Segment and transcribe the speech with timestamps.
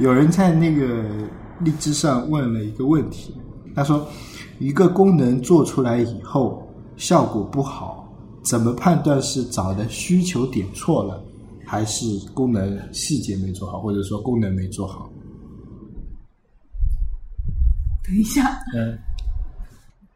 [0.00, 1.04] 有人在那个
[1.60, 3.34] 荔枝上问了一个问题，
[3.74, 4.08] 他说：
[4.58, 8.10] 一个功能做出来以后效果不好，
[8.42, 11.22] 怎么判断是找的需求点错了，
[11.66, 15.10] 还是功能细节没做好，或者说功能没做好？
[18.02, 18.42] 等一下，
[18.74, 18.98] 嗯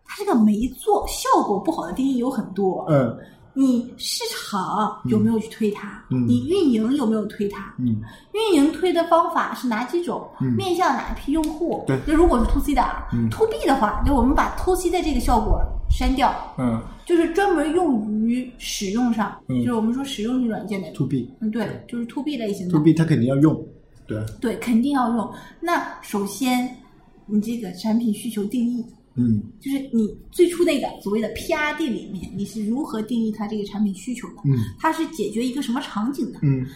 [0.06, 2.86] 它这个没做效果不好的定义有很多。
[2.88, 3.14] 嗯
[3.56, 6.02] 你市场有没有去推它？
[6.10, 7.74] 嗯你运营有没有推它？
[7.78, 8.00] 嗯
[8.32, 10.28] 运营推的方法是哪几种？
[10.40, 11.84] 嗯面向哪一批用户？
[11.86, 20.90] 对就如果是 to C 的啊、嗯 t o B 的话，就我们把 to C 的这个效果删掉，嗯就是专门用于使用上，嗯就是我们说使用性软件的。
[20.92, 22.80] ，to B 嗯，对，就是 to B 类型的 to。
[22.82, 23.54] B 它肯定要用，
[24.06, 25.32] 对，对，肯定要用。
[25.60, 26.76] 那首先，
[27.26, 28.84] 你这个产品需求定义，
[29.16, 34.34] 嗯就是你最初那个所谓的 PRD 里面，你是如何定义它这个产品需求的？
[34.44, 36.38] 嗯它是解决一个什么场景的？
[36.42, 36.66] 嗯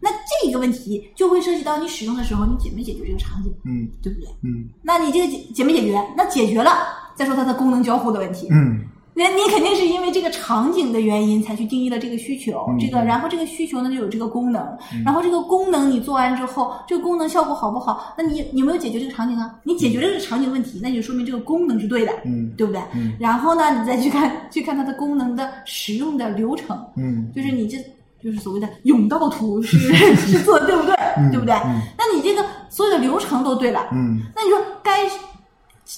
[0.00, 0.08] 那
[0.44, 4.28] 这个问题就会涉及到你使用的时候，你解没解决这个场景，嗯对不对？
[4.42, 6.00] 嗯那你这个解解没解决？
[6.16, 6.70] 那解决了，
[7.16, 8.46] 再说它的功能交互的问题。
[8.50, 8.80] 嗯
[9.12, 14.64] 那你肯定是因为这个场景的原因才去定义了这个需求，嗯这个然后这个需求呢就有这个功能，
[15.04, 18.14] 然后这个功能你做完之后，这个功能效果好不好？
[18.16, 19.54] 那你你有没有解决这个场景啊？
[19.64, 22.80] 你解决了这个场景问题，那就说明这个功能是对的，嗯对不对？
[22.94, 27.76] 嗯然后呢，你再去看去看它的功能的使用的流程，嗯就是你这
[28.22, 29.76] 就是所谓的甬道图是
[30.16, 30.94] 是做的对不对？
[31.18, 31.54] 嗯对不对？
[31.64, 35.06] 嗯那你这个所有的流程都对了，嗯那你说该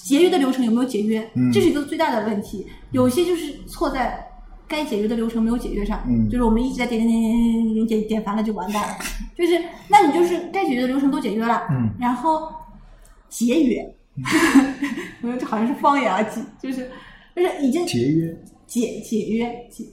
[0.01, 1.29] 节约的流程有没有节约？
[1.53, 2.65] 这是一个最大的问题。
[2.91, 4.27] 有些就是错在
[4.67, 6.03] 该节约的流程没有节约上。
[6.07, 8.95] 嗯，就是我们一直在点点点点点点点，点点烦了就完蛋了。
[9.37, 11.67] 就是，那你就是该节约的流程都节约了。
[11.69, 12.51] 嗯，然后
[13.29, 13.95] 节约，
[15.21, 16.89] 我觉得这好像是方言，节就是，
[17.35, 19.85] 就是已经节约，节节约，节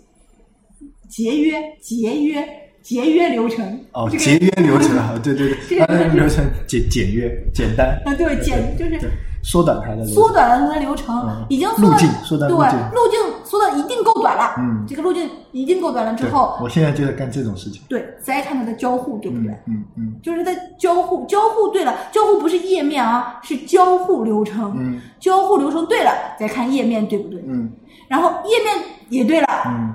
[1.09, 2.49] 节约节约
[2.81, 3.85] 节约流程。
[3.93, 8.01] 哦，节约流程啊，对对对，流程简简约简单。
[8.07, 8.99] 啊，对简就是。
[9.43, 14.55] 缩短它的缩短了它的流程，嗯已经缩路径短缩短对路径缩短一定够短了。
[14.59, 19.51] 嗯这个路径一定够短了之后，我现在就在干这种事情，对，再看它的交互，对不对？
[19.67, 24.75] 嗯嗯就是在交互，交互对了，交互不是页面啊，是交互流程。
[24.79, 27.43] 嗯交互流程对了，再看页面对不对？
[27.47, 27.71] 嗯
[28.09, 29.95] 然后页面也对了，嗯，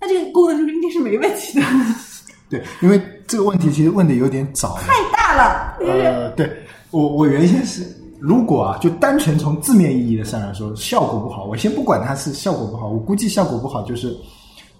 [0.00, 1.66] 那这个功能就是应该是没问题的，
[2.50, 4.76] 对，因为这个问题其实问的有点早。
[4.78, 6.50] 太大了，就是呃，对
[6.90, 7.82] 我我原先是，
[8.20, 14.16] 如果啊，就单纯从字面意义的上来说，效果不好，我先不管它是效果不好，我估计效果不好就是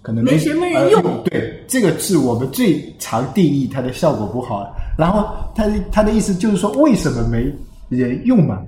[0.01, 4.65] 可能没什么人用呃对，这个是我们最常定义它的效果不好。
[4.97, 7.53] 然后他他的意思就是说，为什么没
[7.89, 8.61] 人用嘛？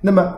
[0.00, 0.34] 那么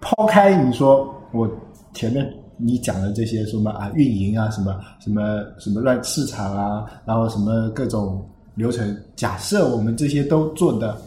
[0.00, 1.48] 抛开你说我
[1.94, 11.00] 前面你讲的这些什么啊运营啊什么什么什么乱市场啊，然后什么各种流程，假设我们这些都做的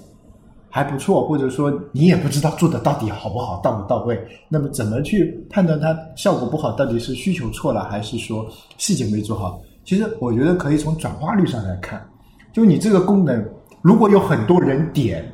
[0.76, 8.46] 还不错，或者说你也不知道做的到底好不好，到不到位，那么怎么去判断它效果不好，到底是需求错了，还是说
[8.78, 9.62] 细节没做好？
[9.86, 12.06] 其实我觉得可以从转化率上来看，
[12.52, 13.42] 就你这个功能，
[13.82, 15.26] 如果有很多人点，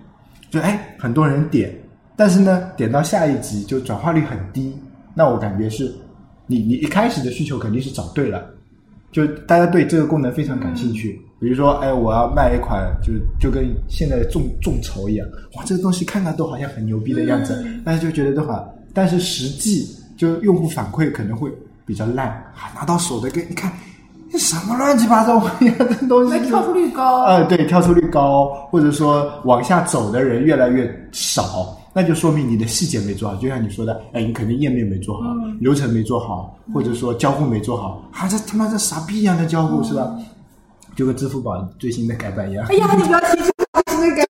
[0.51, 1.75] 就哎很多人点，
[2.15, 4.77] 但是呢点到下一级就转化率很低，
[5.15, 5.91] 那我感觉是
[6.45, 8.45] 你你一开始的需求肯定是找对了，
[9.11, 11.19] 就大家对这个功能非常感兴趣。
[11.41, 18.63] 比如说，哎，我要卖一款，就就跟现在的众众筹一样，哇，这个东西看看都好像很牛逼的样子，但是就觉得的话，
[18.93, 21.51] 但是实际就用户反馈可能会
[21.83, 23.73] 比较烂，啊，拿到手的跟你看。
[24.31, 26.37] 这什么乱七八糟玩意儿的东西？
[26.37, 33.35] 那跳出率高，呃，对，跳出率高，或者说往下走的人越来越少，那就说明你的细节没做好。
[33.35, 40.15] 就像你说的，哎，你肯定页面没做好，嗯流程没做好，或者说交互没做好，啊，这他妈这傻逼一样的交互、是吧？
[41.01, 42.63] 就跟支付宝最新的改版一样。
[42.69, 44.23] 哎呀，你不要提这个那个，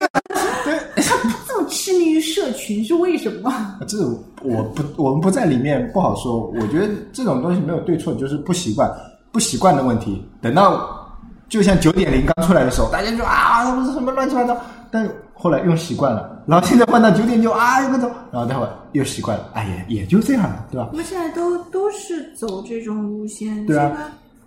[1.02, 3.78] 他这么痴迷于社群是为什么？
[3.86, 4.06] 这个
[4.42, 6.48] 我不，我们不在里面不好说。
[6.52, 8.90] 我觉得这种东西没有对错，就是不习惯，
[9.34, 10.26] 不习惯的问题。
[10.42, 11.14] 等到
[11.50, 14.56] 就像九点零刚出来的时候，大家就啊，不是什么乱七八糟，
[14.90, 20.88] 但后来用习惯了，然后现在换到九点九啊，各种，然后待会儿又习惯了，哎也也就这样了，对吧？
[20.94, 24.04] 我们现在都都是走这种路线，对啊这个，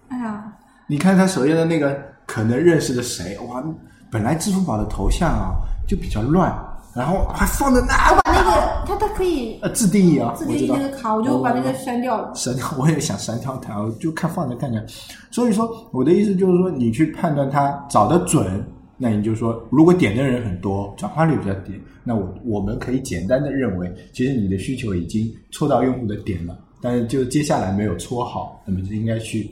[0.09, 0.43] 哎呀，
[0.87, 3.63] 你看他首页的那个可能认识的谁，哇，
[4.11, 5.55] 本来支付宝的头像啊
[5.87, 6.53] 就比较乱，
[6.95, 12.33] 然后还放在那我把那个他他可以呃自定义啊，自定义那个卡，我就把那个删掉了。
[12.35, 14.85] 删掉， 我也想删掉它，我就看放着看着。
[15.31, 18.65] 所以说，我的意思就是说，你去判断它找的准，
[18.97, 21.73] 那你就说，如果点的人很多，转化率比较低，
[22.05, 29.51] 那我我们可以简单的认为，其实你的需求已经戳到用户的点了，但是就接下来没有戳好，那么就应该去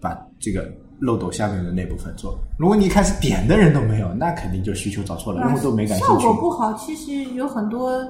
[0.00, 2.38] 把这个漏斗下面的那部分做。
[2.58, 6.12] 如果你一开始点的人都没有，那肯定就需求找错了，用户都没感兴趣。
[6.22, 8.02] 效果不好，其实有很多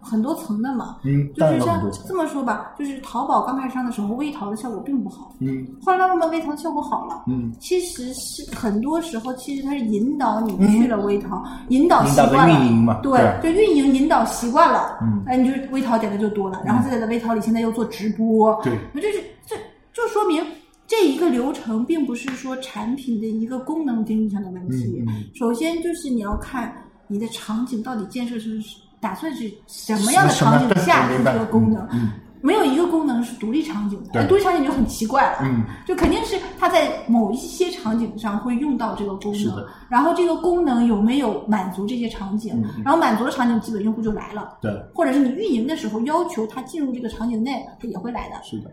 [0.00, 0.96] 很多层的嘛。
[1.04, 1.90] 嗯，当就是像。
[2.06, 7.24] 这么说吧，就是淘宝刚开始上的时候，微淘的效果并不好，嗯后来慢慢微淘效果好了。
[7.28, 19.56] 嗯，其实是很多时候，其实它是引导你去了微淘，引导引导习惯了，运营嘛对，就运营引导习惯了，嗯哎，你就微淘点的就多了，然后再在微淘里现在又做直播，对，那这是这
[19.92, 20.44] 就说明
[20.88, 25.04] 这一个流程并不是说产品的一个功能定义上的问题，
[25.34, 26.74] 首先就是你要看
[27.06, 28.50] 你的场景到底建设成
[28.98, 31.32] 打算是什么样的场景下是对明白。
[31.34, 35.64] 这个功能，嗯没有一个功能是独立场景的，独立场景就很奇怪了，嗯。
[35.84, 48.40] 就肯定是它在某一些场景上会用到这个功能，然后这个功能有没有满足这些场景，然后满足了场景，基本用户就来了，对，或者是你运营的时候要求他进入这个场景内，他也会来的。
[48.44, 48.70] 是的，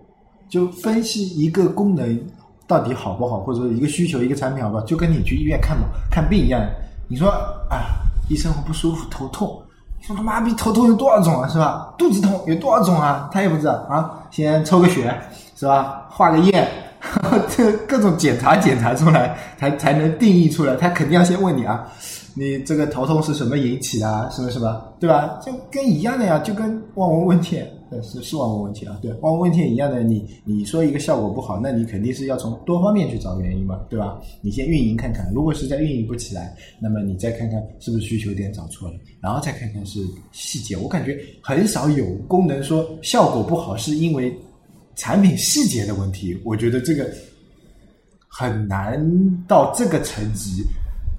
[0.49, 2.19] 就分析一个功能
[2.67, 6.61] 到底好不好，或者说一个需求、一个产品好不好，就跟你去医院看嘛看病一样。
[7.07, 7.29] 你说
[7.69, 9.61] 啊，医生我不舒服，头痛。
[10.01, 11.91] 说他妈逼头痛有多少种啊，是吧？
[11.97, 13.27] 肚子痛有多少种啊？
[13.33, 14.23] 他也不知道啊。
[14.29, 15.11] 先抽个血，
[15.55, 16.05] 是吧？
[16.11, 16.67] 化个验，
[17.49, 20.75] 这各种检查检查出来，才才能定义出来。
[20.75, 21.87] 他肯定要先问你啊，
[22.35, 24.29] 你这个头痛是什么引起的啊？
[24.29, 25.39] 什么什么，对吧？
[25.43, 27.67] 就跟一样的呀，就跟望闻问切，
[28.01, 30.03] 是是望闻问切啊，对，望闻问切一样的。
[30.03, 34.21] 你你说一个效果不好，那你肯定是要从多方面去找原因嘛，对吧？
[34.41, 39.99] 你先运营看看，如果实在运营不起来，那么你再看看是不是需求点找错了，然后再看看是
[40.31, 40.75] 细节。
[40.77, 44.35] 我感觉很少有功能说效果不好是因为
[44.95, 47.09] 产品细节的问题，我觉得这个
[48.27, 48.99] 很难
[49.47, 50.63] 到这个层级，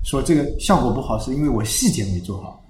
[0.04, 2.62] 说这个效果不好是因为我细节没做好，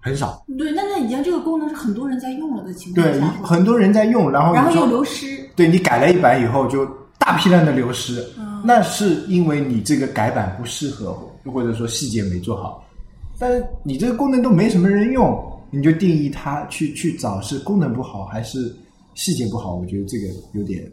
[0.00, 0.42] 很少。
[0.58, 6.86] 对，那那已经这个功能是很多人在用了的情况对，很多人在用，然后然后又流失，对你改了一版以后就
[7.18, 11.12] 大批量的流失，嗯那是因为你这个改版不适合，
[11.44, 12.86] 或者说细节没做好。
[13.38, 18.74] 但是你这个功能都没什么人用，你就定义它去去找是功能不好还是
[19.14, 20.90] 细节不好，我觉得这个有点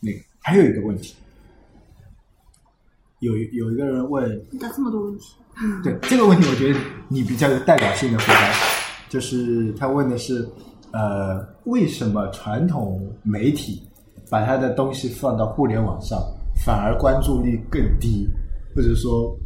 [0.00, 0.18] 那个。
[0.40, 1.14] 还有一个问题，
[3.20, 5.34] 有有一个人问，你咋这么多问题？
[5.82, 6.78] 对这个问题，我觉得
[7.08, 8.52] 你比较有代表性的回答，
[9.08, 10.48] 就是他问的是，
[10.92, 13.82] 呃，为什么传统媒体
[14.30, 16.18] 把他的东西放到互联网上，
[16.64, 18.28] 反而关注率更低，
[18.74, 19.36] 或者说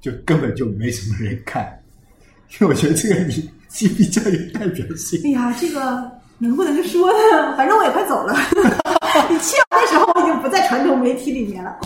[0.00, 1.66] 就根本就没什么人看？
[2.60, 3.50] 因为我觉得这个你
[3.80, 5.20] 你比较有代表性。
[5.24, 7.56] 哎呀，这个能不能说呢？
[7.56, 8.34] 反正我也快走了。
[9.28, 11.76] 你去完的时候，我已经不在传统媒体里面了。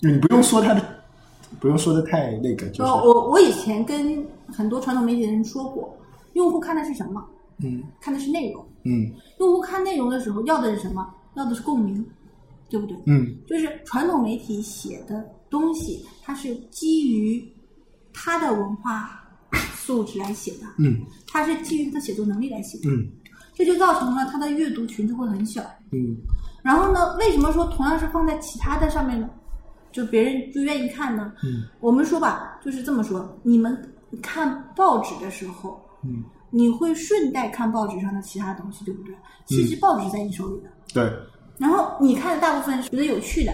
[0.00, 0.82] 你不用说他的，
[1.60, 5.96] 不用说的太那个，就是、哦，我我以前跟很多传统媒体的人说过，
[6.34, 7.24] 用户看的是什么？
[7.60, 8.64] 嗯看的是内容。
[8.84, 9.10] 嗯
[9.40, 11.06] 用户看内容的时候要的是什么？
[11.34, 12.04] 要的是共鸣，
[12.68, 12.96] 对不对？
[13.06, 17.44] 嗯就是传统媒体写的东西，它是基于
[18.12, 19.20] 他的文化
[19.74, 23.08] 素质来写的，嗯它是基于他的写作能力来写的，嗯
[23.54, 25.60] 这就造成了他的阅读群就会很小。
[25.90, 26.16] 嗯
[26.62, 29.28] 然后呢，为什么说同样是放在其他的上面呢？
[29.98, 31.32] 就别人就愿意看呢？
[31.42, 33.76] 嗯我们说吧，就是这么说，你们
[34.22, 39.12] 看报纸的时候，嗯，你会顺带看报纸上的其他东西，对不对？
[39.46, 41.12] 其实报纸在你手里的，对，
[41.58, 43.52] 然后你看的大部分是觉得有趣的，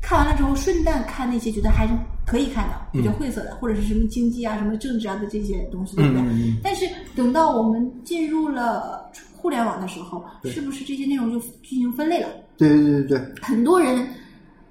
[0.00, 1.92] 看完了之后顺带看那些觉得还是
[2.24, 6.22] 可以看的、比较晦涩的，或者是什么经济啊、什么政治啊的这些东西，对不对？
[6.22, 6.86] 嗯但是
[7.16, 12.28] 等到我们进入了互联网的时候，是不是这些内容就进行分类了？
[12.56, 14.06] 对对对对对，很多人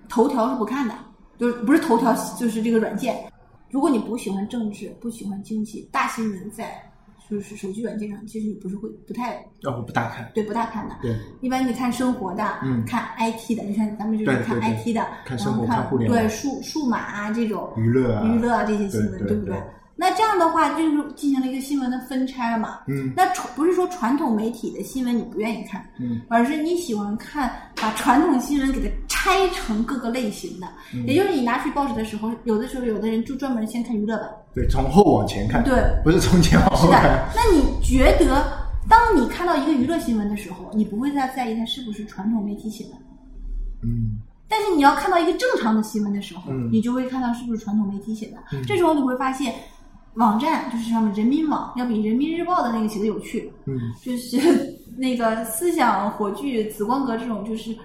[0.08, 0.94] 头条是不看的，
[1.39, 3.15] 就是不是头条，就是这个软件。
[3.72, 6.84] 如果你不喜欢政治，不喜欢经济，大新闻在
[7.29, 10.96] 就是手机软件上，其实你不是会不太哦，我不大看，对不大看的。
[11.01, 11.15] 对。
[11.41, 19.63] 一般你看生活的，嗯看 IT 的，你像咱们就是看 IT 的，看生活然后看看互联网对数数码啊这种娱乐啊娱乐啊这些新闻，对对不对对？
[19.96, 22.79] 那这样的话，就是进行了一个新闻的分拆嘛。
[22.88, 30.68] 嗯那传不是说传统媒体的新闻你不愿意看，嗯而是你喜欢看把传统新闻给它拆成各个类型的。
[30.94, 37.30] 嗯也就是你拿去报纸的时候，有的时候有的人就专门先看娱乐版，对，从后往前看，对不是从前往是的后看，。
[37.36, 38.46] 那你觉得，
[38.88, 42.92] 当你看到一个娱乐新闻的时候，你不会再在意它是不是传统媒体写的？
[43.84, 44.20] 嗯
[44.52, 48.38] 但是你要看到一个正常的新闻的时候，嗯你就会看到是不是传统媒体写的。
[48.66, 49.54] 这时候你会发现，
[50.16, 54.38] 网站就是什么人民网要比人民日报的那个写的有趣，嗯就是
[54.98, 57.76] 那个思想火炬、紫光阁这种，就是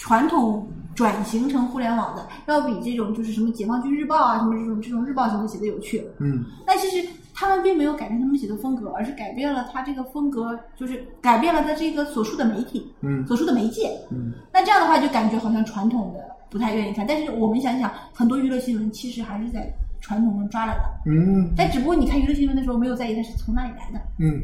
[0.00, 6.02] 传统转型成互联网的，要比这种就是什么解放军日报啊什么这种这种日报型的写的有趣。
[6.18, 13.90] 嗯但其实他们并没有改变他们写的风格，而是改变了他这个风格，就是改变了他这个所属的媒体，嗯所属的媒介。
[14.10, 17.06] 嗯那这样的话，就感觉好像传统的不太愿意看。
[17.06, 24.00] 但是我们想想，很多娱乐新闻其实还是在传统中抓来的，嗯但只不过你看娱乐新闻的时候没有在意它是从哪里来的。
[24.18, 24.40] 嗯，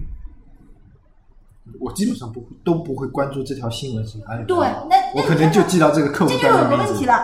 [1.80, 4.46] 我基本上不会都不会关注这条新闻是哪里来的。
[4.46, 4.58] 对，
[4.88, 6.76] 那那我可能就记到这个客户这就有个。
[6.76, 7.14] 问题了，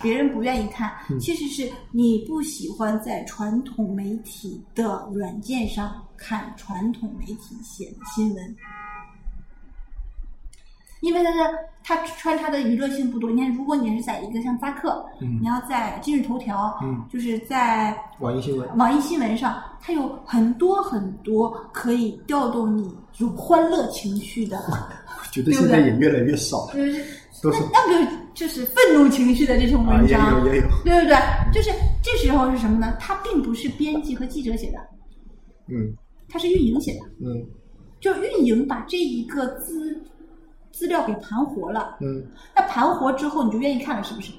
[0.00, 8.56] 别人不愿意看，嗯其实是你不喜欢在传统媒体的软件上看传统媒体写的新闻，
[11.02, 11.52] 因为它的
[11.84, 13.28] 它穿插的娱乐性不多。
[13.30, 18.76] 你看，如果你是在一个像扎克，嗯你要在今日头条，嗯就是在网易新闻。
[18.78, 24.56] 网易新闻上，它有很多很多可以调动你这种欢乐情绪的，
[25.18, 27.04] 我觉得现在也越来越少了，就是
[27.42, 31.16] 都是那那比如就是愤怒情绪的这种啊，也文章，有也有，对不对？
[31.52, 32.96] 就是这时候是什么呢？
[33.00, 34.78] 它并不是编辑和记者写的，
[35.66, 35.92] 嗯
[36.28, 37.00] 它是运营写的。
[37.20, 37.44] 嗯
[38.00, 39.96] 就运营把这一个资
[40.72, 42.24] 资料给盘活了，嗯
[42.56, 44.32] 那盘活之后你就愿意看了，是不是？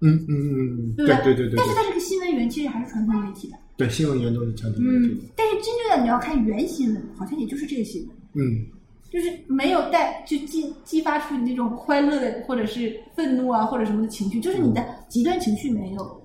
[0.00, 5.28] 嗯嗯嗯，对不对对对对但是，它这个新闻源其实还是传统媒体的，对新闻源都是传统媒体嗯。
[5.34, 8.16] 但是真正的你要看原新闻，好像也就是这个新闻。
[8.34, 8.66] 嗯
[9.08, 16.22] 就是没有带就激激发出你那种欢乐的或者是愤怒啊或者什么的情绪，就是你的极端情绪没有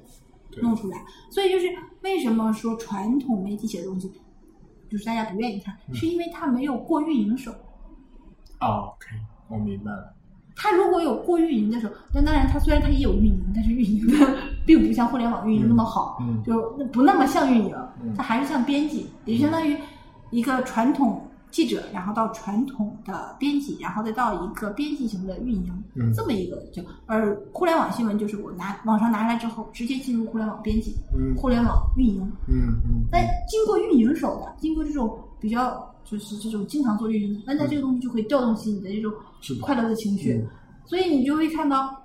[0.62, 0.98] 弄出来。
[1.30, 1.68] 所以就是
[2.02, 4.12] 为什么说传统媒体写的东西，
[4.90, 7.54] 就是大家不愿意看，是因为它没有过运营手。
[8.62, 9.08] 啊，OK，
[9.50, 10.14] 我明白了。
[10.56, 19.76] 它如果有过运营的时候，那当然它虽然它也有运营，但是运营的 并不像互联网运营那么好，嗯就不那么像运营嗯，它还是像编辑，也就相当于
[20.30, 26.14] 一个传统记者，然后到传统的编辑，然后再到一个编辑型的运营，嗯。
[26.14, 31.36] 这么一个就而互联网新闻就是我拿网上拿来之后，直接进入互联网编辑，嗯。
[31.36, 39.14] 互联网运营，嗯嗯那经过运营手的，经过这种比较就是这种经常做运营的，那它这个东西就会调动起你的这种
[39.62, 40.48] 快乐的情绪，嗯。
[40.86, 41.96] 所以你就会看到，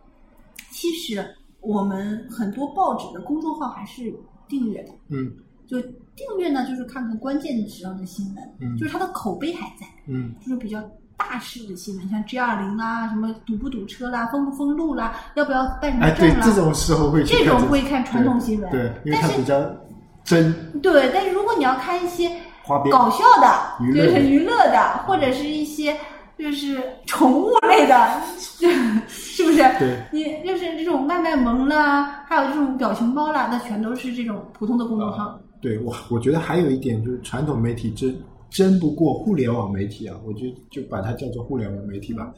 [0.70, 1.24] 其实
[1.60, 4.14] 我们很多报纸的公众号还是
[4.48, 5.32] 订阅的，嗯。
[5.66, 5.80] 就
[6.14, 8.76] 订阅呢，就是看看关键时候的新闻，嗯。
[8.78, 10.32] 就是它的口碑还在，嗯。
[10.40, 10.80] 就是比较
[11.16, 19.76] 大事的新闻，像 G 二零啦，什么堵不堵车啦，封不封路啦，要不要办什么哎，对证，啦，这种时候会这种会看传统新闻，对，因为但是它比较
[20.22, 20.80] 真。
[20.80, 22.30] 对，但是如果你要看一些
[22.66, 25.96] 花边搞笑的，娱乐的就是娱乐的，或者是一些
[26.36, 28.20] 就是宠物类的，
[29.08, 29.58] 是不是？
[29.78, 35.24] 对，你就是这种卖卖萌啦，还有这种表情包啦，那全都是这种普通的公众号。
[35.24, 38.14] 啊，对我我觉得还有一点就是传统媒体争
[38.50, 42.30] 争不过互联网媒体啊，我就就把它叫做互联网媒体吧。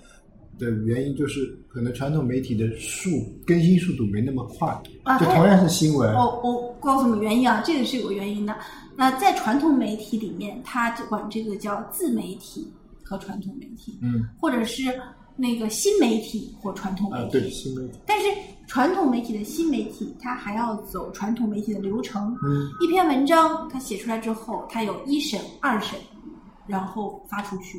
[0.58, 3.08] 的原因就是可能传统媒体的速
[3.46, 4.68] 更新速度没那么快，
[5.04, 8.52] 啊就同样是新闻，我我告诉你原因啊，这个是有原因的。
[9.00, 12.68] 那在传统媒体里面，它就管这个叫自媒体
[13.04, 15.00] 和传统媒体，嗯或者是
[15.36, 17.24] 那个新媒体或传统媒体。
[17.24, 18.26] 啊对新媒体，但是
[18.66, 22.36] 传统媒体的新媒体，它还要走传统媒体的流程。
[22.44, 25.96] 嗯一篇文章它写出来之后，它有一审、二审，
[26.66, 27.78] 然后发出去。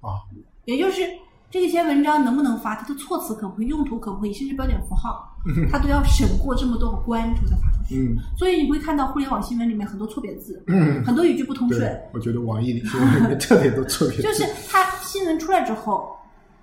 [0.00, 0.18] 啊
[0.64, 1.02] 也就是
[1.50, 5.28] 这些文章能不能发，它的措辞可不可以，用途可不可以，甚至标点符号，
[5.70, 7.96] 它都要审过这么多个关之后再发出去。
[7.96, 8.16] 嗯。
[8.38, 16.16] 所以你会看到互联网新闻里面很多错别字，嗯，很多语句不通顺，，我觉得网易里新闻里面特别多错别字，就是它新闻出来之后，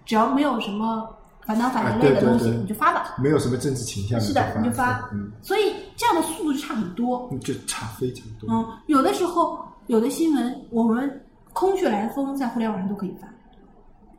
[0.05, 1.05] 只要没有什么
[1.45, 2.61] 反党反人类的东西，啊对对对。
[2.61, 3.15] 你就发吧。
[3.21, 7.29] 没有什么政治倾向是的，你就发嗯，，所以这样的速度就差很多。
[7.41, 13.27] 就差非常多，嗯，有的时候有的新闻我们空穴来风在互联网上都可以发，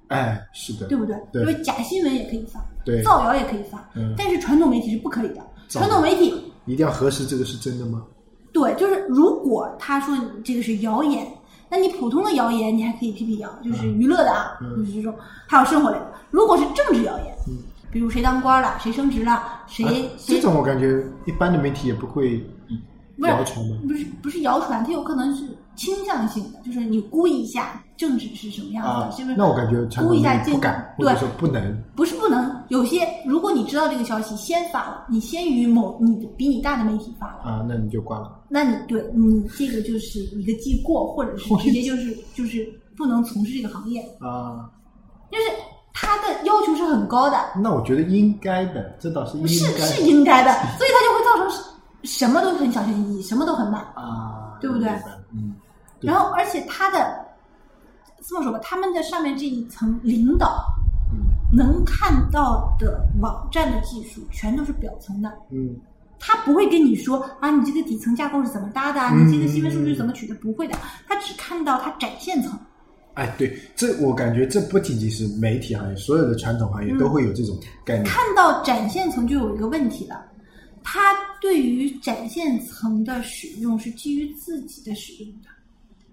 [0.08, 1.16] 哎，是的，对不对？
[1.32, 5.46] 对因为假新闻也可以发，对造谣也可以发，嗯但是传统媒体是不可以的。
[5.68, 8.02] 传统媒体一定要核实这个是真的吗？
[8.52, 11.26] 对，就是如果他说你这个是谣言，
[11.68, 15.14] 那你普通的谣言你还可以辟辟谣，就是娱乐的啊，嗯就是这种，
[15.46, 16.12] 还有生活类的。
[16.30, 17.58] 如果是政治谣言，嗯
[17.90, 22.42] 比如谁当官了，谁升职了，谁、啊这种我感觉一般的媒体也不会
[23.26, 23.76] 谣传吗？
[23.88, 25.44] 不是不是谣传，它有可能是
[25.74, 29.36] 倾向性的，就是你估一下政治是什么样子的，啊是不是？
[29.36, 31.82] 那我感觉估一下不敢，或对说不能。
[31.96, 38.40] 不是不能，有些如果你知道这个消息先发了，你先于某你比你大的媒体发了，啊，那你就挂了。
[38.48, 44.70] 那你对你这个就是一个记过，或者是直接就是就是不能从事这个行业，啊，
[45.30, 45.44] 就是
[45.92, 51.64] 他的要求是很高的，那我觉得应该的，这倒是应是该是是应该的，所以他就会造成
[52.04, 53.80] 什么都很小心翼翼，什么都很慢。
[53.94, 54.88] 啊，对不对
[55.32, 55.54] 嗯，
[56.00, 57.26] 然后，而且他的
[58.26, 60.64] 这么说吧，他们的上面这一层领导
[61.12, 61.26] 嗯
[61.56, 65.32] 能看到的网站的技术，全都是表层的。
[65.50, 65.76] 嗯
[66.20, 70.76] 他不会跟你说啊，你这个底层架构是怎么搭的，嗯你这个细分数据是怎么取的，不会的，
[71.06, 72.58] 他只看到它展现层。
[73.14, 78.04] 哎，对，这我感觉这不仅仅是媒体行业，所有的传统行业都会有这种概念。
[78.04, 80.24] 看到展现层就有一个问题了，
[80.90, 85.48] 它对于展现层的使用是基于自己的使用的，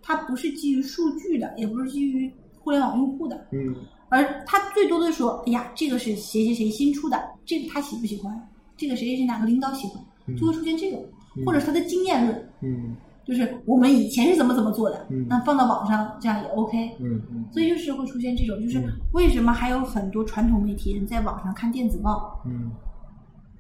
[0.02, 2.30] 它不是基于数据的，也不是基于
[2.60, 3.74] 互联网用户的，嗯。
[4.10, 8.38] 而它最多的说，哎呀，这个是谁谁谁新出的，这个他喜不喜欢，
[8.76, 10.04] 这个谁谁谁哪个领导喜欢，
[10.36, 11.06] 就会出现这种，
[11.46, 12.98] 或者是他的经验论，嗯。
[13.26, 15.26] 就是我们以前是怎么怎么做的，嗯。
[15.30, 16.92] 那放到网上这样也 OK。
[17.00, 17.46] 嗯嗯。
[17.54, 18.92] 所以就是会出现这种，就是嗯。
[19.14, 22.72] 为什么还有很多传统媒体人在网上看电子报，嗯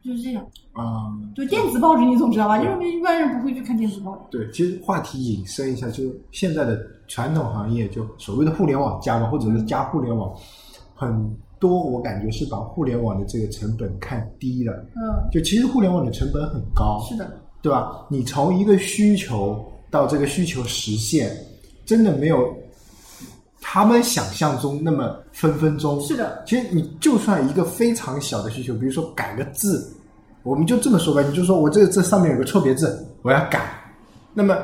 [0.05, 0.45] 就是这样。
[0.73, 2.61] 啊，就电子报纸你总知道吧？
[2.61, 4.37] 因为一般人不会去看电子报纸。
[4.37, 10.31] 对，其实话题引申一下，就是现在的传统行业，就所谓的互联网加嘛，或者是加互联网，
[10.93, 14.73] 很多我感觉是把互联网的这个成本看低了。
[14.95, 18.05] 嗯，就其实互联网的成本很高，是的，对吧？
[18.09, 21.31] 你从一个需求到这个需求实现，
[21.85, 22.53] 真的没有
[23.67, 25.99] 他们想象中那么分分钟。
[26.01, 29.91] 是的，其实你就算一个非常小的需求，比如说改个字，
[30.43, 33.59] 我们就这么说吧，你就说我这个这上面有个错别字，我要改。
[34.35, 34.55] 那么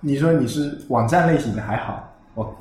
[0.00, 2.54] 你说你是网站类型的还好，我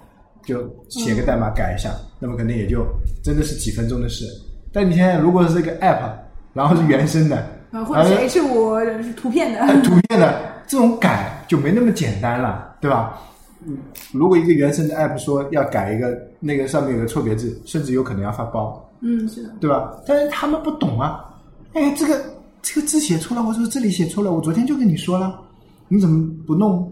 [0.46, 2.86] 就写个代码改一下，那么可能也就
[3.22, 4.26] 真的是几分钟的事。
[4.72, 6.14] 但你现在如果是这个 app，
[6.54, 8.78] 然后是原生的，呃，或者是 H 五
[9.18, 13.20] 图片的，图片的这种改就没那么简单了，对吧？
[13.66, 13.78] 嗯，
[14.14, 19.94] 如果一个原生的 app 说要改一个那个上面有个错别字，甚至有可能要发包，嗯，是的，对吧？
[20.06, 21.26] 但是他们不懂啊，
[21.74, 22.24] 哎，这个
[22.62, 25.40] 这个字写错了，我说这里写错了，我昨天就跟你说了，
[25.88, 26.92] 你怎么不弄？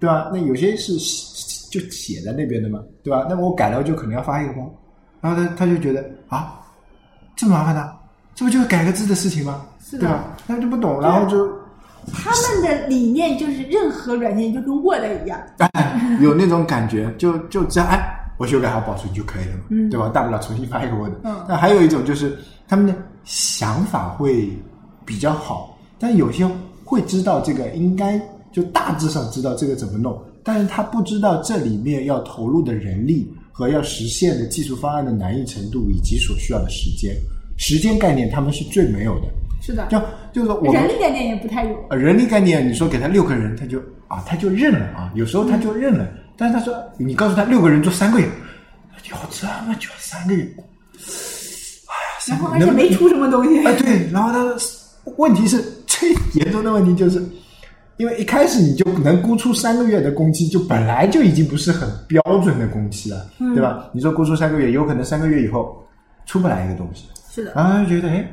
[0.00, 0.28] 对吧？
[0.32, 3.24] 那有些是写就写在那边的嘛，对吧？
[3.28, 4.74] 那么我改了就可能要发一个包，
[5.20, 6.60] 然后他他就觉得啊，
[7.36, 7.96] 这么麻烦的，
[8.34, 9.64] 这不就是改个字的事情吗？
[9.80, 10.36] 是的对吧？
[10.48, 11.48] 他就不懂，然后就
[12.12, 18.02] 他们的理念就是任何软件就跟 Word 一样，哎，有那种感觉，就就只要哎，
[18.38, 20.08] 我修改好保存就可以了嘛，嗯对吧？
[20.08, 21.12] 大不了重新发一个 Word。
[21.24, 22.36] 嗯但还有一种就是
[22.66, 24.50] 他们的想法会
[25.04, 26.48] 比较好，但有些
[26.84, 37.14] 会知道这个应该就大致上知道这个怎么弄，但是他不知道这里面要投入的人力和要实现的技术方案的难易程度以及所需要的时间。
[37.58, 39.28] 时间概念他们是最没有的，
[39.64, 39.98] 是的，就
[40.32, 41.70] 就是说我们人力概念也不太有。
[41.88, 46.06] 呃，人力概念，你说给他六个人，他就啊，他就认了啊，有时候他就认了。
[46.36, 48.26] 但是他说，你告诉他六个人做三个月，
[49.10, 54.44] 要这么久三个月，哎呀，三然后而且没出什么东西，哎，对，然后他
[55.16, 57.22] 问题是最严重的问题就是，
[57.98, 63.88] 因为一开始你就能估出三个月的工期，就本来就已经不是很标准的工期了，嗯对吧？
[63.92, 65.86] 你说估出三个月，有可能三个月以后
[66.26, 68.26] 出不来一个东西，是的，然后觉得，哎，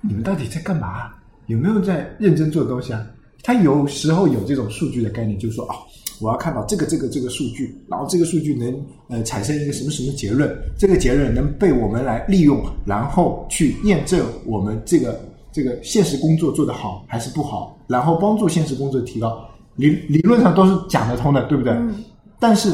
[0.00, 1.12] 你们到底在干嘛？
[1.46, 3.06] 有没有在认真做东西啊？
[3.42, 5.76] 他有时候有这种数据的概念，就是说啊，
[6.20, 15.20] 我要看到这个这个这个数据，然后这个数据能呃产生一个什么什么结论，这个结论能被我们来利用，然后去验证我们这个
[15.52, 19.48] 这个现实工作做得好还是不好，然后帮助现实工作提高。
[19.76, 21.72] 理理论上都是讲得通的，对不对？
[22.40, 22.72] 但是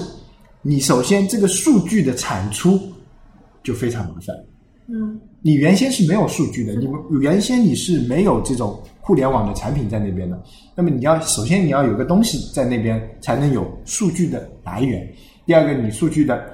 [0.62, 2.80] 你首先这个数据的产出
[3.62, 4.34] 就非常麻烦。
[4.86, 10.38] 嗯，你原先是没有数据的，你们原先你是没有这种互联网的产品在那边的。
[10.74, 15.10] 那么你要首先你要有个东西在那边，才能有数据的来源。
[15.46, 16.44] 第二个，你数据的，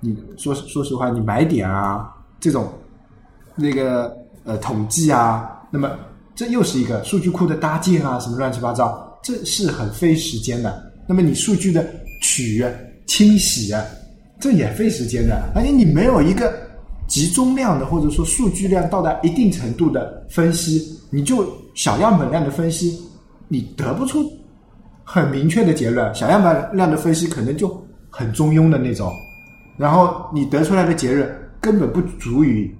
[0.00, 2.08] 你说说实话，你买点啊
[2.40, 2.72] 这种
[3.54, 5.90] 那个呃统计啊，那么
[6.34, 10.92] 这又是一个数据库的搭建啊，什么乱七八糟，这是很费时间的。
[11.06, 11.86] 那么你数据的
[12.22, 12.70] 取啊、
[13.06, 13.84] 清洗啊，
[14.40, 16.50] 这也费时间的，而且你没有一个
[17.06, 22.98] 集中量的或者说数据量到达一定程度的分析，你就小样本量的分析，
[23.48, 24.24] 你得不出
[25.04, 26.12] 很明确的结论。
[26.14, 29.12] 小样本量的分析可能就很中庸的那种，
[29.76, 32.70] 然后你得出来的结论根本不足以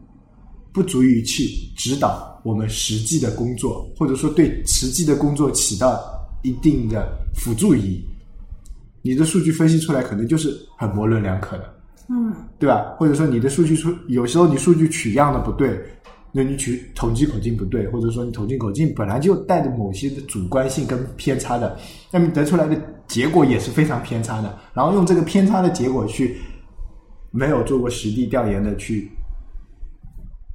[0.73, 1.45] 不足以去
[1.77, 6.01] 指导我们实际的工作，或者说对实际的工作起到
[6.43, 8.05] 一定的辅助意义。
[9.03, 11.74] 你的数据分析出来可能就是很模棱两可的。
[12.09, 12.95] 嗯，对吧？
[12.99, 15.83] 或者说你的数据出，有时候你数据取样的不对，
[16.33, 21.79] 那你取统计口径不对，或者说你统计口径本来就带着某些的主观性跟偏差的，
[22.11, 24.59] 那么得出来的结果也是非常偏差的。
[24.75, 26.37] 然后用这个偏差的结果去
[27.31, 29.11] 没有做过实地调研的去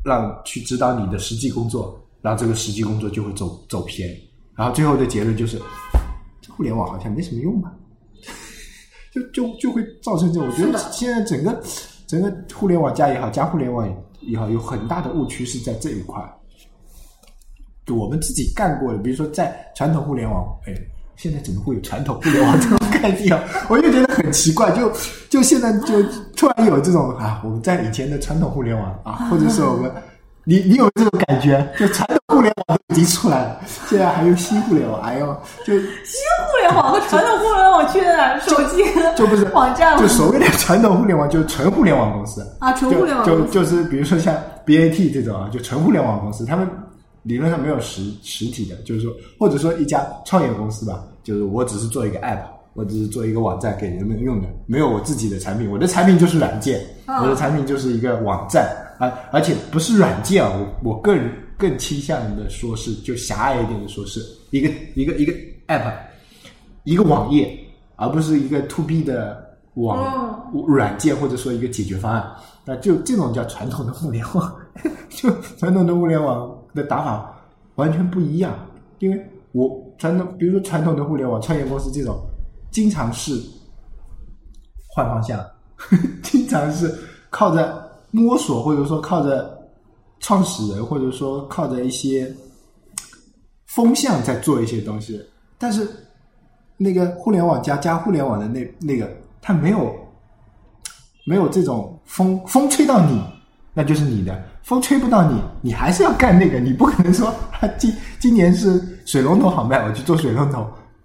[0.06, 4.08] 让去指导你的实际工作，然后这个实际工作就会走走偏，
[4.56, 5.60] 然后最后的结论就是
[6.42, 7.74] 这互联网好像没什么用吧。
[9.12, 11.62] 就就就会造成这种，我觉得现在整个
[12.06, 13.88] 整个互联网加也好，加互联网
[14.22, 16.24] 也好，有很大的误区是在这一块。
[17.86, 20.74] 就我们自己干过的，比如说在传统互联网，哎，
[21.16, 23.44] 现在怎么会有传统互联网这种概念啊？
[23.68, 24.92] 我就觉得很奇怪，就
[25.28, 26.04] 就现在就
[26.36, 29.92] 突然有这种啊，我们在以前的传统互联网啊，或者是我们，
[30.44, 31.68] 你你有这种感觉？
[31.80, 35.26] 就传统互联网都已经出来了，现在还有新互联网，哎呦，
[35.66, 38.40] 就新互联网和传统互联网去哪儿？
[38.40, 38.82] 手机
[39.18, 39.98] 就不是网站。
[40.00, 42.42] 就所谓的传统互联网，就是纯互联网公司。
[42.62, 44.34] 啊纯互联网就就就是比如说像
[44.66, 46.66] BAT 这种啊，就纯互联网公司，他们
[47.24, 52.40] 理论上没有实实体的，就是说或者说一家创业公司吧，就是我只是做一个 app，
[52.74, 58.66] 我只是做一个网站给人们用的，没有我自己的产品，我的产品就是软件，啊我的产品就是一个网站，
[58.98, 60.50] 啊而且不是软件啊，
[60.82, 65.34] 我我个人更倾向的说是，就狭隘一点的说是一个一个一个
[65.68, 65.94] app，
[66.86, 67.60] 一个网页，
[67.98, 72.32] 而不是一个 to B 的网、软件或者说一个解决方案。
[72.64, 74.56] 那就这种叫传统的互联网，
[75.12, 77.38] 就传统的互联网的打法
[77.76, 78.58] 完全不一样。
[79.00, 82.18] 因为我传统，比如说传统的互联网创业公司这种，
[82.72, 83.34] 经常是
[84.88, 85.46] 换方向，
[86.24, 86.94] 经常是
[87.30, 89.59] 靠着摸索，或者说靠着
[90.20, 92.32] 创始人，或者说靠着一些
[93.66, 95.20] 风向在做一些东西。
[95.58, 95.88] 但是
[96.78, 99.10] 那个互联网加加互联网的那那个，
[99.42, 99.94] 它没有
[101.26, 103.22] 没有这种风风吹到你，
[103.74, 106.60] 那就是你的；风吹不到你，你还是要干那个。
[106.60, 110.64] 你不可能说，啊、今今年是水龙头好卖，我去做水龙头；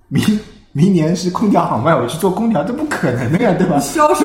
[0.09, 0.23] 明
[0.73, 3.79] 明年是空调好卖，我去做空调，这不可能的呀，对吧？
[3.81, 4.25] 销售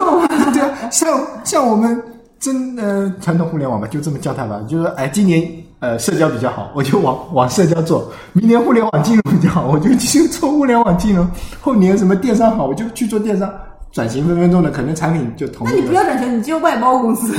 [0.53, 2.01] 对啊，像像我们
[2.39, 8.01] 真呃传统互联网吧，就这么叫它吧，就是哎，今年呃社交比较好，我就往往社交做；
[8.33, 11.25] 明年互联网金融比较好，我就去做互联网金融；
[11.59, 13.51] 后年什么电商好，我就去做电商。
[13.91, 17.35] 转型分分钟的，可能产品就同那你不要转型，你就外包公司。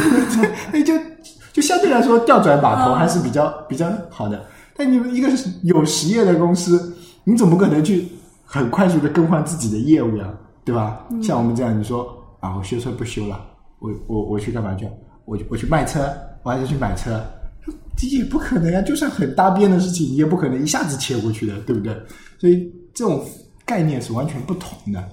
[0.72, 0.92] 那就
[1.52, 4.44] 就相对来说调转码头还是比较、比较好的。
[4.76, 5.28] 但你们一个
[5.62, 8.08] 有实业的公司，你总不可能去
[8.44, 10.24] 很快速的更换自己的业务呀，
[10.64, 11.00] 对吧？
[11.22, 12.04] 像我们这样，你说
[12.40, 13.40] 啊，我修车不修了，
[13.80, 14.88] 我我我去干嘛去？
[15.26, 16.12] 我我去卖车，
[16.42, 17.22] 我还是去买车，
[17.96, 18.82] 这也不可能啊。
[18.82, 21.94] 就算很搭边的事情，你也不可能一下子切过去的，对不对？
[22.38, 23.24] 所以这种
[23.64, 25.08] 概念是完全不同的。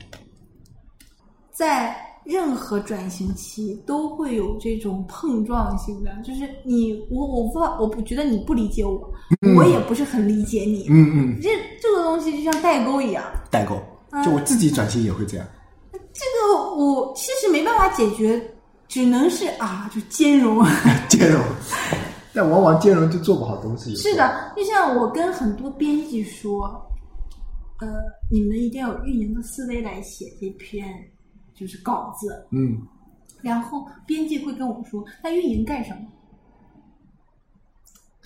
[1.52, 9.14] 在任何转型期都会有这种碰撞性的，就是你我我不我不觉得你不理解我，
[9.56, 10.88] 我也不是很理解你。
[10.90, 11.50] 嗯嗯，这
[11.82, 13.80] 这个东西就像代沟一样，代沟，
[14.26, 15.46] 就我自己转型也会这样。
[15.92, 16.00] 这
[16.48, 18.42] 个我其实没办法解决，
[18.98, 20.66] 只能是啊，就兼容。
[21.08, 21.40] 兼容，
[22.34, 23.96] 但往往兼容就做不好东西。
[23.96, 26.64] 是，的，就像我跟很多编辑说，
[27.80, 27.88] 呃，
[28.32, 30.92] 你们一定要有运营的思维来写这篇
[31.54, 32.76] 就是稿子，嗯，
[33.44, 36.02] 然后编辑会跟我说，那运营干什么？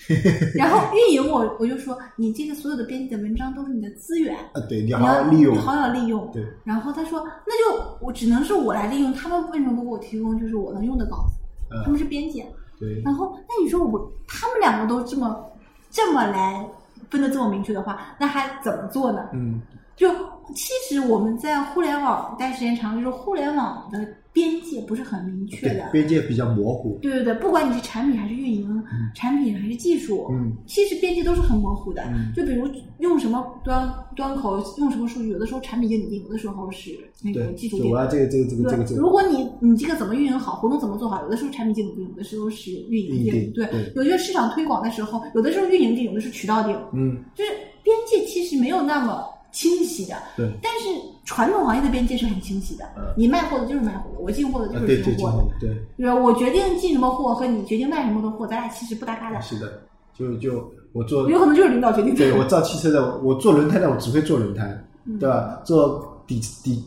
[0.56, 5.56] 然后运营我我就说，你这个所有的编辑的文章都是你的资源，啊，对，你你好好要利用。
[5.56, 6.30] 你，好好利用。
[6.32, 11.36] 对，然后他说，那就我只能是我来利用，他们为什么不给我提供就是我能用的稿子？
[11.72, 11.84] 嗯。
[11.84, 12.44] 他们是编辑，
[12.80, 15.46] 对，然后，那你说我他们两个都这么
[15.90, 16.68] 这么来
[17.10, 19.30] 分的这么明确的话，那还怎么做呢？
[19.34, 19.62] 嗯，
[19.96, 20.10] 就
[20.56, 25.90] 其实我们在互联网待时间长，就是互联网的边界不是很明确的，。
[25.92, 26.98] 边界比较模糊。
[27.02, 32.02] 对对对，不管你是产品还是运营，产品还是技术，嗯，其实边界都是很模糊的。
[32.04, 32.68] 嗯就比如
[33.00, 36.92] 用什么端端口，用什么数据，有的时候产品经理定，有的时候是
[37.22, 38.00] 那个，技术定就我。
[38.00, 39.02] 要这个这个这个这个这个。
[39.02, 47.52] 如果你你这个怎么运营好，活动怎么做好，有的时候产品经理定，有的时候是运营运营定，对，对有些市场推广的时候，有的时候运营定，有的是渠道定，嗯，就是
[47.84, 50.16] 边界其实没有那么清晰的。
[50.36, 50.88] 对，但是
[51.26, 56.16] 传统行业的边界是很清晰的，嗯你卖货的就是卖货的，我进货的就是啊对对进货的，对对吧？
[56.16, 59.82] 我决定进什么货和你决定卖什么的货，咱俩其实不搭嘎的，，是的，
[60.18, 62.18] 就就我做，有可能就是领导决定的。
[62.18, 65.62] 对我造汽车的，我做轮胎的，我只会做轮胎，嗯对吧？
[65.66, 66.84] 做底底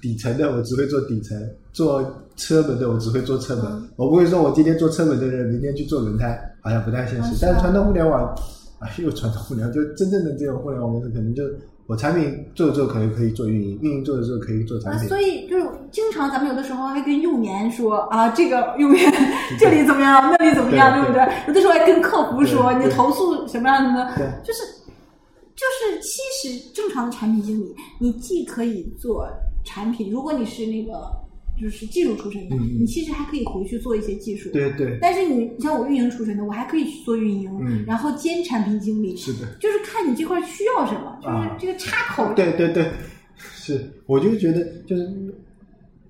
[0.00, 1.36] 底层的，我只会做底层；
[1.72, 2.02] 做
[2.36, 3.66] 车门的，我只会做车门。
[3.66, 7.36] 嗯我不会说我今天做车门的人，明天去做轮胎，好像不太现实。
[7.40, 8.24] 但是传统互联网
[8.78, 11.44] 啊，又传统互联网，就真正的这种互联网公司，可能就
[11.90, 15.08] 我产品做着做着可能可以做运营，运营做着做着可以做产啊，品。
[15.08, 19.12] 所以就是经常咱们有的时候还跟用研说啊，这个用研
[19.58, 21.34] 这里怎么样，那里怎么样，对对不对？
[21.48, 24.32] 有的时候还跟客服说你的投诉什么样的对呢？
[24.44, 24.62] 就是
[25.56, 29.28] 就是，其实正常的产品经理，你既可以做
[29.64, 30.92] 产品，如果你是那个
[31.60, 34.50] 就是技术出身的，你其实还可以回去做一些技术。
[34.50, 37.84] 对对，但是你像我运营出身的，我还可以去做运营，嗯。
[37.86, 39.40] 然后兼产品经理，是的。
[39.60, 41.56] 就是看你这块需要什么，就是啊。
[41.60, 42.32] 这个插口。
[42.34, 42.90] 对对对，
[43.54, 45.08] 是，我就觉得就是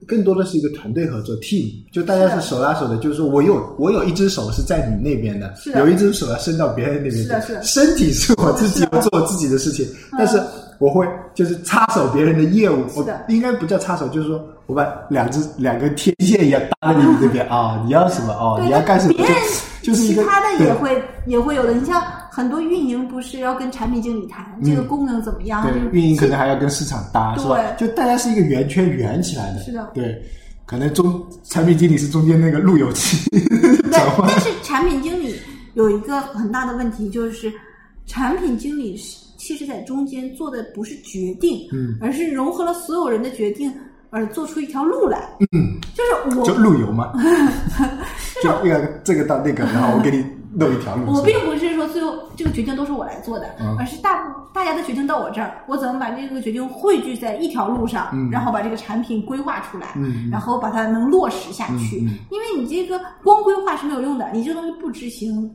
[0.06, 5.80] 更多的是一个团队合作 team，就大家是手拉手的，就是说我有我有一只手是在你那边的，是的。
[5.80, 7.62] 有一只手要伸到别人那边去是的是的。
[7.62, 8.90] 身体是我自己是的。
[8.96, 10.18] 要做我自己的事情，嗯。
[10.18, 10.40] 但是
[10.80, 19.34] 我会就是插手别人的业务，我应该不叫插手，就是说我把两只两个天线一样搭在你这边啊，你要什么哦，你要干什么别人
[19.82, 21.72] 就就是一个其他的也会也会有的。
[21.74, 25.62] 你像很多运营不是要跟产品经理谈、这个功能怎么样？
[25.62, 27.60] 对，运营可能还要跟市场搭，是吧？
[27.76, 29.60] 就大家是一个圆圈圆起来的。
[29.60, 30.22] 是的对，
[30.64, 33.40] 可能中产品经理是中间那个路由器对。
[34.26, 35.34] 但是产品经理
[35.74, 37.52] 有一个很大的问题，就是
[38.06, 43.72] 产品经理是其实在中间做的不是决定，嗯，而是融合了所有人的决定，
[44.10, 45.30] 而做出一条路来。
[45.52, 47.10] 嗯，就是我就路由嘛，
[48.44, 50.22] 就那个这个到那个，然后我给你
[50.52, 51.10] 弄一条路。
[51.10, 59.94] 我并不是说最后这个决定都是我来做的，嗯而是大部大家的决定到我这儿，我怎么把这个决定汇聚在一条路上，嗯然后把这个产品规划出来，
[60.30, 61.96] 然后把它能落实下去。
[62.30, 65.50] 因为你这个光规划是没有用的，你这个东西不执行，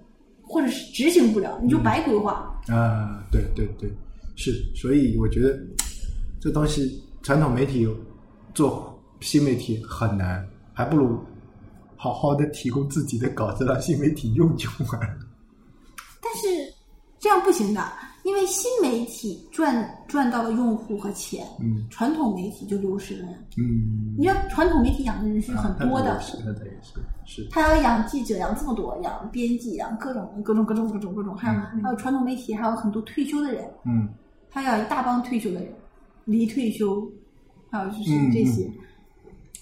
[0.56, 2.50] 或者是执行不了，你就白规划。
[2.70, 3.92] 啊，对对对，
[4.38, 5.60] 是，所以我觉得
[6.40, 7.86] 这东西传统媒体
[8.54, 11.20] 做新媒体很难，还不如
[11.98, 15.26] 好好的提供自己的稿子让新媒体用就完了。
[16.22, 16.48] 但是
[17.20, 17.82] 这样不行的，
[18.26, 23.38] 因为新媒体赚赚到了用户和钱，嗯传统媒体就流失了呀。
[23.56, 26.36] 嗯，你看传统媒体养的人是很多的，是，
[26.82, 27.48] 是是。
[27.52, 34.10] 他要养记者，养这么多，养编辑，养各种各种各种各种各种，还有、嗯还有传统媒体，还有很多退休的人，嗯
[34.50, 35.72] 他要一大帮退休的人，
[36.26, 37.08] 离退休，
[37.70, 38.68] 还有就是嗯这些，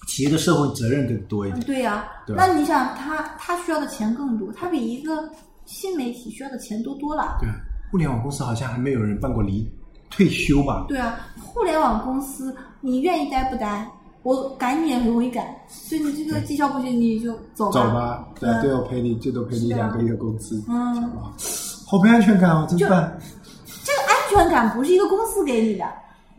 [0.07, 1.65] 企业的社会责任更多一点。
[1.65, 5.29] 对呀、对那你想他他需要的钱更多，他比一个
[5.65, 7.37] 新媒体需要的钱多多了。
[7.41, 7.49] 对，
[7.93, 9.71] 互联网公司好像还没有人办过离
[10.09, 10.85] 退休吧？
[10.87, 13.87] 对啊，互联网公司你愿意待不待？
[14.23, 17.71] 我赶你也很容易赶，所以你这个绩效不行你就走吧。
[17.71, 21.11] 走吧，对啊，嗯最后赔你最多赔你两个月工资，嗯，
[21.85, 23.15] 好没安全感哦，怎么办？
[23.83, 25.85] 这个安全感不是一个公司给你的。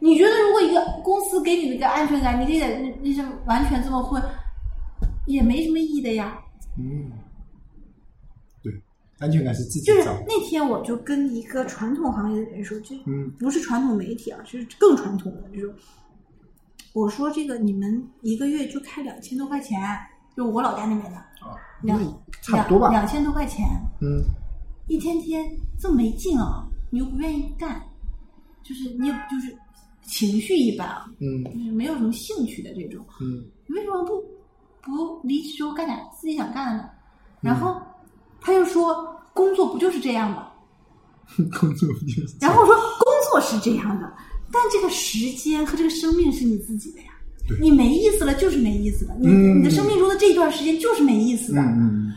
[0.00, 4.20] 你觉得如果一个公司给你的一个安全感，你这在那那是完全这么混，
[5.26, 6.36] 也没什么意义的呀。
[6.76, 7.23] 嗯，对，
[9.18, 10.04] 安全感是自己就是。
[10.26, 13.30] 那天我就跟一个传统行业的人说，就嗯。
[13.38, 15.74] 不是传统媒体啊，就是更传统的，就是
[16.92, 19.80] 我说这个你们一个月就开两千多块钱，
[20.36, 21.16] 就我老家那边的。
[21.18, 22.00] 啊，两
[22.42, 22.88] 差不多吧。
[22.90, 23.64] 两千多块钱，
[24.00, 24.22] 嗯。
[24.88, 25.44] 一天天
[25.78, 27.82] 这么没劲啊，你又不愿意干，
[28.62, 29.56] 就是你也就是
[30.02, 31.44] 情绪一般啊，嗯。
[31.44, 33.44] 就是没有什么兴趣的这种，嗯。
[33.66, 34.22] 你为什么不
[34.82, 36.90] 不离职之后干点自己想干的呢？
[36.92, 36.98] 嗯。
[37.42, 37.80] 然后
[38.44, 40.48] 他又说工作不就是这样吗？
[41.58, 44.12] 工作不就是然后我说工作是这样的，
[44.52, 47.06] 但这个时间和这个生命是你自己的呀。
[47.60, 51.60] 你没意思了就是没意思了，你、嗯你的生命中的这段时间就是没意思的。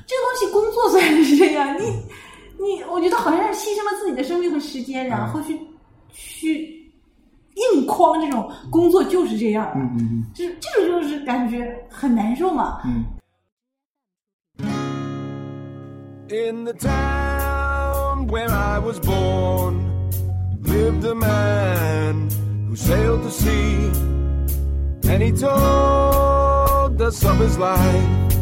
[0.08, 1.84] 这个东西工作虽然是这样，你
[2.64, 5.58] 你，我觉得好像是牺牲了自己的生命和时间，然后去
[6.14, 6.90] 去
[7.74, 12.82] 硬框这种工作就是这样嗯，嗯嗯这这种就是感觉很难受嘛。
[12.86, 13.04] 嗯
[16.30, 20.12] In the town where I was born
[20.62, 22.30] lived a man
[22.68, 23.92] who sailed the sea,
[25.10, 28.36] and he told us of his life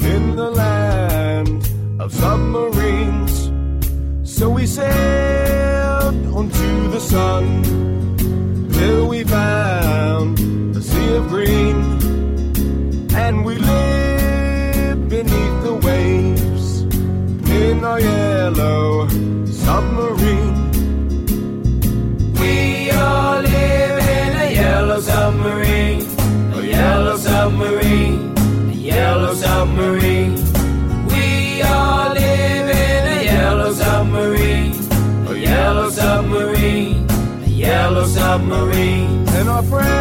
[0.00, 1.70] in the land
[2.00, 3.50] of submarines.
[4.22, 10.38] So we sailed onto the sun till we found
[10.74, 11.76] a sea of green,
[13.14, 14.07] and we lived
[17.88, 19.08] our yellow
[19.46, 20.56] submarine.
[22.38, 26.02] We all live in a yellow submarine,
[26.54, 28.34] a yellow submarine,
[28.72, 30.34] a yellow submarine.
[31.12, 34.74] We all live in a yellow submarine,
[35.28, 37.06] a yellow submarine,
[37.44, 39.26] a yellow submarine.
[39.38, 39.97] And our friends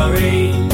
[0.00, 0.69] Calvary.